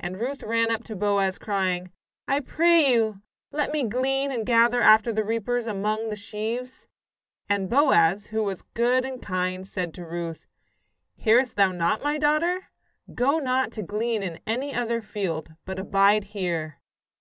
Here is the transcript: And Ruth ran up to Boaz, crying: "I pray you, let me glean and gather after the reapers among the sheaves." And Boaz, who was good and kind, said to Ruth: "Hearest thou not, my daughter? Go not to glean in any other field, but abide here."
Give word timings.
And 0.00 0.18
Ruth 0.18 0.42
ran 0.42 0.72
up 0.72 0.82
to 0.86 0.96
Boaz, 0.96 1.38
crying: 1.38 1.92
"I 2.26 2.40
pray 2.40 2.92
you, 2.92 3.22
let 3.52 3.70
me 3.72 3.84
glean 3.84 4.32
and 4.32 4.44
gather 4.44 4.80
after 4.80 5.12
the 5.12 5.22
reapers 5.22 5.68
among 5.68 6.08
the 6.08 6.16
sheaves." 6.16 6.88
And 7.48 7.70
Boaz, 7.70 8.26
who 8.26 8.42
was 8.42 8.62
good 8.62 9.04
and 9.04 9.22
kind, 9.22 9.64
said 9.64 9.94
to 9.94 10.04
Ruth: 10.04 10.48
"Hearest 11.14 11.54
thou 11.54 11.70
not, 11.70 12.02
my 12.02 12.18
daughter? 12.18 12.70
Go 13.14 13.38
not 13.38 13.70
to 13.74 13.82
glean 13.84 14.20
in 14.24 14.40
any 14.48 14.74
other 14.74 15.00
field, 15.00 15.50
but 15.64 15.78
abide 15.78 16.24
here." 16.24 16.80